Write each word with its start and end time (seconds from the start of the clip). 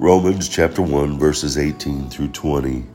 Romans 0.00 0.48
chapter 0.48 0.80
1, 0.80 1.18
verses 1.18 1.58
18 1.58 2.08
through 2.08 2.28
20. 2.28 2.86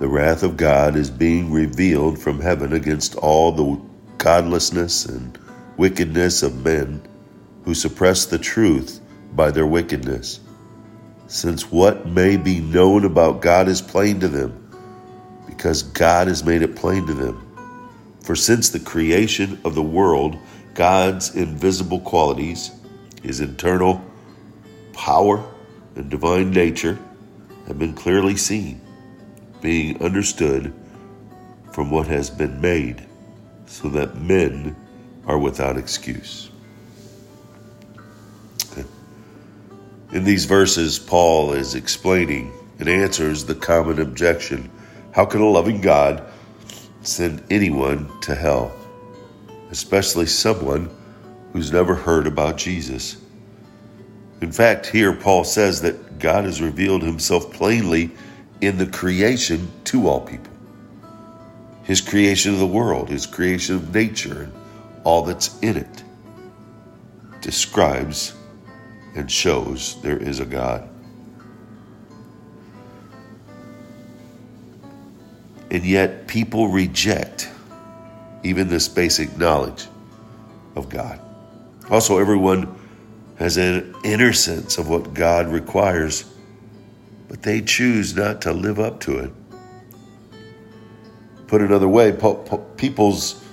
The 0.00 0.08
wrath 0.08 0.42
of 0.42 0.56
God 0.56 0.96
is 0.96 1.10
being 1.10 1.52
revealed 1.52 2.18
from 2.18 2.40
heaven 2.40 2.72
against 2.72 3.14
all 3.16 3.52
the 3.52 3.78
godlessness 4.16 5.04
and 5.04 5.38
wickedness 5.76 6.42
of 6.42 6.64
men 6.64 7.02
who 7.66 7.74
suppress 7.74 8.24
the 8.24 8.38
truth 8.38 9.02
by 9.34 9.50
their 9.50 9.66
wickedness. 9.66 10.40
Since 11.26 11.70
what 11.70 12.06
may 12.06 12.38
be 12.38 12.60
known 12.60 13.04
about 13.04 13.42
God 13.42 13.68
is 13.68 13.82
plain 13.82 14.18
to 14.20 14.28
them, 14.28 14.70
because 15.46 15.82
God 15.82 16.28
has 16.28 16.42
made 16.42 16.62
it 16.62 16.74
plain 16.74 17.06
to 17.06 17.12
them. 17.12 17.44
For 18.22 18.34
since 18.34 18.70
the 18.70 18.80
creation 18.80 19.60
of 19.62 19.74
the 19.74 19.82
world, 19.82 20.38
God's 20.72 21.34
invisible 21.34 22.00
qualities, 22.00 22.70
his 23.22 23.40
internal 23.40 24.02
power, 24.94 25.44
and 25.98 26.08
divine 26.08 26.50
nature 26.52 26.96
have 27.66 27.78
been 27.78 27.92
clearly 27.92 28.36
seen, 28.36 28.80
being 29.60 30.00
understood 30.00 30.72
from 31.72 31.90
what 31.90 32.06
has 32.06 32.30
been 32.30 32.60
made, 32.60 33.04
so 33.66 33.88
that 33.88 34.16
men 34.16 34.74
are 35.26 35.38
without 35.38 35.76
excuse. 35.76 36.50
In 40.12 40.24
these 40.24 40.46
verses, 40.46 40.98
Paul 40.98 41.52
is 41.52 41.74
explaining 41.74 42.50
and 42.78 42.88
answers 42.88 43.44
the 43.44 43.54
common 43.54 44.00
objection 44.00 44.70
how 45.12 45.26
can 45.26 45.40
a 45.40 45.48
loving 45.48 45.80
God 45.80 46.24
send 47.02 47.42
anyone 47.50 48.08
to 48.20 48.34
hell, 48.34 48.74
especially 49.70 50.26
someone 50.26 50.88
who's 51.52 51.72
never 51.72 51.94
heard 51.94 52.26
about 52.26 52.56
Jesus? 52.56 53.18
In 54.40 54.52
fact, 54.52 54.86
here 54.86 55.12
Paul 55.12 55.44
says 55.44 55.82
that 55.82 56.18
God 56.18 56.44
has 56.44 56.62
revealed 56.62 57.02
himself 57.02 57.52
plainly 57.52 58.10
in 58.60 58.78
the 58.78 58.86
creation 58.86 59.70
to 59.84 60.08
all 60.08 60.20
people. 60.20 60.52
His 61.82 62.00
creation 62.00 62.52
of 62.52 62.58
the 62.58 62.66
world, 62.66 63.08
his 63.08 63.26
creation 63.26 63.76
of 63.76 63.94
nature, 63.94 64.42
and 64.42 64.52
all 65.04 65.22
that's 65.22 65.58
in 65.60 65.76
it 65.76 66.04
describes 67.40 68.34
and 69.14 69.30
shows 69.30 70.00
there 70.02 70.18
is 70.18 70.38
a 70.40 70.44
God. 70.44 70.88
And 75.70 75.84
yet, 75.84 76.28
people 76.28 76.68
reject 76.68 77.48
even 78.42 78.68
this 78.68 78.88
basic 78.88 79.36
knowledge 79.36 79.86
of 80.76 80.88
God. 80.88 81.20
Also, 81.90 82.18
everyone 82.18 82.77
has 83.38 83.56
an 83.56 83.94
inner 84.02 84.32
sense 84.32 84.78
of 84.78 84.88
what 84.88 85.14
God 85.14 85.46
requires, 85.46 86.24
but 87.28 87.42
they 87.42 87.60
choose 87.60 88.16
not 88.16 88.42
to 88.42 88.52
live 88.52 88.80
up 88.80 89.00
to 89.00 89.18
it. 89.18 89.30
Put 91.46 91.62
another 91.62 91.88
way, 91.88 92.12
people's 92.76 93.44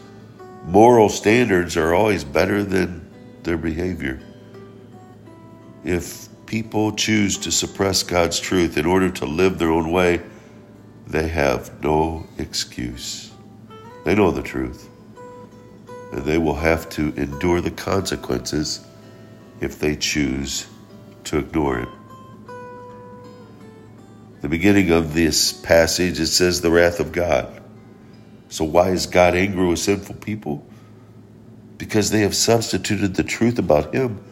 moral 0.65 1.07
standards 1.07 1.77
are 1.77 1.93
always 1.93 2.23
better 2.23 2.63
than 2.63 3.07
their 3.43 3.57
behavior. 3.57 4.19
If 5.83 6.27
people 6.47 6.91
choose 6.93 7.37
to 7.39 7.51
suppress 7.51 8.01
God's 8.01 8.39
truth 8.39 8.77
in 8.77 8.85
order 8.87 9.09
to 9.11 9.25
live 9.25 9.59
their 9.59 9.69
own 9.69 9.91
way, 9.91 10.21
they 11.05 11.27
have 11.27 11.83
no 11.83 12.25
excuse. 12.39 13.31
They 14.03 14.15
know 14.15 14.31
the 14.31 14.41
truth, 14.41 14.89
and 16.11 16.23
they 16.23 16.39
will 16.39 16.55
have 16.55 16.89
to 16.89 17.13
endure 17.15 17.61
the 17.61 17.71
consequences 17.71 18.85
if 19.59 19.79
they 19.79 19.95
choose 19.95 20.67
to 21.25 21.37
ignore 21.39 21.79
it. 21.79 21.89
The 24.41 24.49
beginning 24.49 24.91
of 24.91 25.13
this 25.13 25.53
passage, 25.53 26.19
it 26.19 26.27
says 26.27 26.61
the 26.61 26.69
wrath 26.69 26.99
of 26.99 27.11
God. 27.11 27.61
So, 28.49 28.63
why 28.63 28.89
is 28.89 29.07
God 29.07 29.35
angry 29.35 29.67
with 29.67 29.79
sinful 29.79 30.15
people? 30.15 30.65
Because 31.77 32.11
they 32.11 32.21
have 32.21 32.35
substituted 32.35 33.15
the 33.15 33.23
truth 33.23 33.57
about 33.57 33.93
Him 33.93 34.23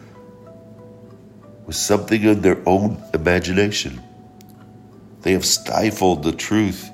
with 1.66 1.76
something 1.76 2.22
in 2.22 2.40
their 2.40 2.62
own 2.66 3.02
imagination. 3.12 4.00
They 5.22 5.32
have 5.32 5.44
stifled 5.44 6.22
the 6.22 6.32
truth 6.32 6.90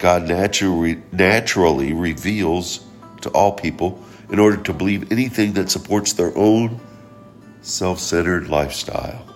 God 0.00 0.26
naturally, 0.26 1.02
naturally 1.12 1.92
reveals 1.92 2.84
to 3.20 3.28
all 3.30 3.52
people 3.52 4.02
in 4.30 4.38
order 4.38 4.56
to 4.56 4.72
believe 4.72 5.12
anything 5.12 5.52
that 5.52 5.70
supports 5.70 6.14
their 6.14 6.36
own 6.36 6.80
self 7.62 7.98
centered 7.98 8.48
lifestyle. 8.48 9.26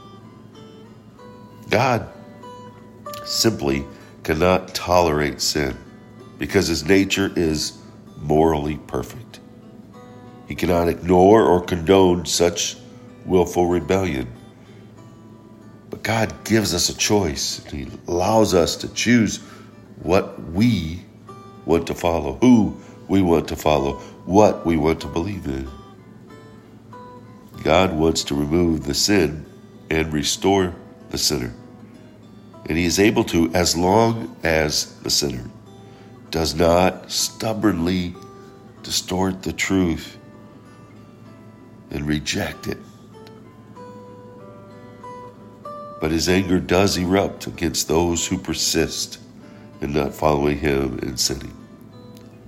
God 1.71 2.09
simply 3.25 3.85
cannot 4.23 4.75
tolerate 4.75 5.41
sin 5.41 5.77
because 6.39 6.67
his 6.67 6.85
nature 6.85 7.33
is 7.37 7.79
morally 8.19 8.79
perfect. 8.87 9.41
He 10.47 10.55
cannot 10.55 10.89
ignore 10.89 11.43
or 11.43 11.61
condone 11.61 12.27
such 12.27 12.77
willful 13.25 13.67
rebellion. 13.67 14.31
But 15.91 16.03
God 16.03 16.45
gives 16.45 16.75
us 16.75 16.89
a 16.89 16.97
choice. 16.97 17.65
He 17.71 17.87
allows 18.09 18.53
us 18.55 18.77
to 18.77 18.93
choose 18.93 19.39
what 20.03 20.43
we 20.51 21.03
want 21.65 21.87
to 21.87 21.95
follow, 21.95 22.35
who 22.41 22.77
we 23.09 23.23
want 23.23 23.49
to 23.49 23.57
follow, 23.57 23.95
what 24.27 24.67
we 24.67 24.77
want 24.77 25.01
to 25.03 25.07
believe 25.07 25.47
in. 25.47 25.69
God 27.65 27.95
wants 27.95 28.25
to 28.25 28.35
remove 28.35 28.85
the 28.85 28.93
sin 28.93 29.47
and 29.91 30.13
restore 30.13 30.75
the 31.09 31.17
sinner. 31.17 31.53
And 32.67 32.77
he 32.77 32.85
is 32.85 33.01
able 33.01 33.25
to 33.25 33.51
as 33.55 33.75
long 33.75 34.37
as 34.43 34.95
the 35.01 35.09
sinner 35.09 35.51
does 36.31 36.55
not 36.55 37.11
stubbornly 37.11 38.15
distort 38.83 39.43
the 39.43 39.53
truth 39.53 40.19
and 41.91 42.07
reject 42.07 42.67
it. 42.67 42.79
But 46.01 46.11
his 46.11 46.29
anger 46.29 46.61
does 46.61 46.99
erupt 46.99 47.47
against 47.47 47.89
those 47.89 48.27
who 48.27 48.37
persist 48.37 49.21
in 49.81 49.95
not 49.95 50.15
following 50.15 50.59
him 50.59 50.99
and 50.99 51.19
sinning. 51.19 51.57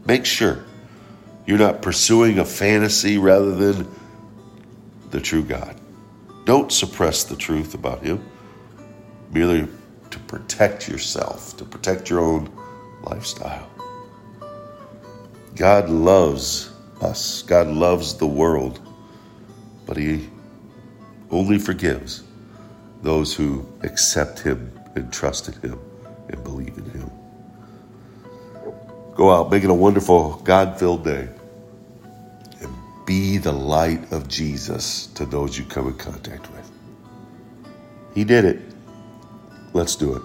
Make 0.06 0.27
sure 0.27 0.65
you're 1.47 1.56
not 1.56 1.81
pursuing 1.81 2.38
a 2.38 2.44
fantasy 2.44 3.16
rather 3.16 3.54
than 3.54 3.88
the 5.16 5.22
true 5.22 5.43
God. 5.43 5.75
Don't 6.44 6.71
suppress 6.71 7.25
the 7.25 7.37
truth 7.37 7.72
about 7.72 8.04
Him 8.04 8.22
merely 9.32 9.66
to 10.10 10.19
protect 10.19 10.91
yourself, 10.91 11.56
to 11.56 11.65
protect 11.65 12.10
your 12.10 12.21
own 12.21 12.53
lifestyle. 13.03 13.66
God 15.54 15.88
loves 15.88 16.71
us, 17.00 17.41
God 17.41 17.69
loves 17.69 18.12
the 18.12 18.27
world, 18.27 18.78
but 19.87 19.97
He 19.97 20.28
only 21.31 21.59
forgives 21.59 22.22
those 23.00 23.34
who 23.34 23.66
accept 23.84 24.41
Him 24.41 24.71
and 24.97 25.10
trust 25.10 25.48
in 25.48 25.54
Him 25.62 25.81
and 26.28 26.44
believe 26.44 26.77
in 26.77 26.91
Him. 26.91 27.10
Go 29.15 29.31
out, 29.31 29.50
make 29.50 29.65
it 29.65 29.71
a 29.71 29.75
wonderful, 29.75 30.43
God 30.44 30.78
filled 30.78 31.04
day. 31.04 31.31
Be 33.06 33.38
the 33.38 33.52
light 33.52 34.12
of 34.12 34.28
Jesus 34.28 35.06
to 35.14 35.24
those 35.24 35.56
you 35.56 35.64
come 35.64 35.86
in 35.86 35.94
contact 35.94 36.50
with. 36.50 36.70
He 38.14 38.24
did 38.24 38.44
it. 38.44 38.60
Let's 39.72 39.94
do 39.94 40.16
it. 40.16 40.22